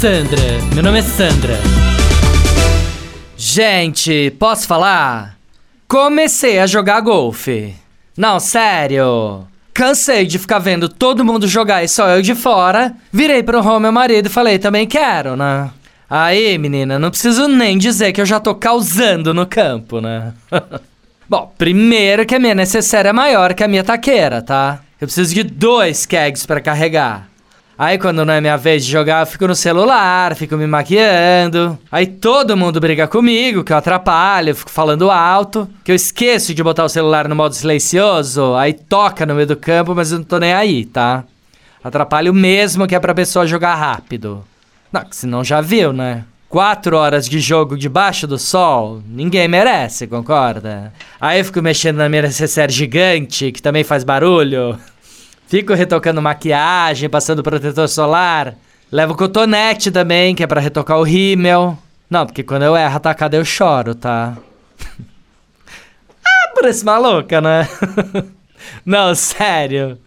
[0.00, 0.40] Sandra,
[0.72, 1.58] meu nome é Sandra.
[3.36, 5.36] Gente, posso falar?
[5.88, 7.74] Comecei a jogar golfe.
[8.16, 9.44] Não, sério.
[9.74, 12.94] Cansei de ficar vendo todo mundo jogar e só eu de fora.
[13.12, 15.68] Virei pro Rô, meu marido, e falei, também quero, né?
[16.08, 20.32] Aí, menina, não preciso nem dizer que eu já tô causando no campo, né?
[21.28, 24.78] Bom, primeiro que a minha necessária é maior que a minha taqueira, tá?
[25.00, 27.28] Eu preciso de dois kegs para carregar.
[27.78, 31.78] Aí quando não é minha vez de jogar, eu fico no celular, fico me maquiando.
[31.92, 36.52] Aí todo mundo briga comigo, que eu atrapalho, eu fico falando alto, que eu esqueço
[36.52, 40.18] de botar o celular no modo silencioso, aí toca no meio do campo, mas eu
[40.18, 41.22] não tô nem aí, tá?
[41.84, 44.44] Atrapalho mesmo que é pra pessoa jogar rápido.
[44.92, 46.24] Não, que senão já viu, né?
[46.48, 50.92] Quatro horas de jogo debaixo do sol, ninguém merece, concorda?
[51.20, 54.76] Aí eu fico mexendo na minha necessaire gigante, que também faz barulho.
[55.48, 58.54] Fico retocando maquiagem, passando protetor solar.
[58.92, 61.78] Levo cotonete também, que é pra retocar o rímel.
[62.10, 64.36] Não, porque quando eu erro a tacada eu choro, tá?
[66.22, 67.66] ah, parece maluca, né?
[68.84, 69.98] Não, sério.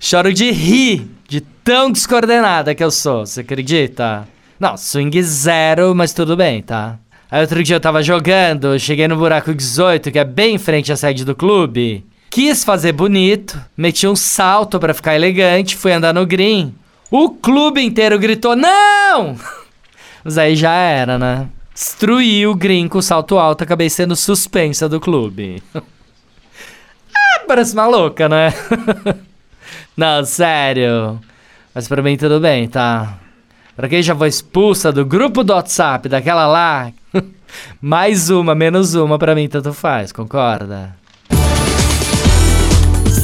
[0.00, 4.26] Choro de rir, de tão descoordenada que eu sou, você acredita?
[4.58, 6.98] Não, swing zero, mas tudo bem, tá?
[7.30, 10.90] Aí outro dia eu tava jogando, cheguei no buraco 18, que é bem em frente
[10.90, 12.02] à sede do clube.
[12.36, 16.74] Quis fazer bonito, meti um salto para ficar elegante, fui andar no green.
[17.10, 19.36] O clube inteiro gritou: Não!
[20.22, 21.48] Mas aí já era, né?
[21.72, 25.62] Destruí o green com salto alto, acabei sendo suspensa do clube.
[25.74, 28.52] ah, parece maluca, né?
[29.96, 31.18] Não, sério.
[31.74, 33.18] Mas pra mim tudo bem, tá?
[33.74, 36.92] Pra quem já foi expulsa do grupo do WhatsApp, daquela lá,
[37.80, 41.05] mais uma, menos uma, pra mim tanto faz, concorda?